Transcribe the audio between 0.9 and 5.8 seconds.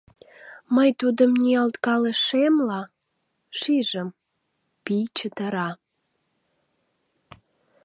тудым ниялткалышемла, шижым: пий чытыра.